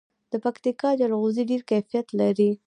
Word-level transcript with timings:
د 0.31 0.33
پکتیکا 0.43 0.89
جلغوزي 0.99 1.43
ډیر 1.49 1.61
کیفیت 1.69 2.07
لري. 2.19 2.49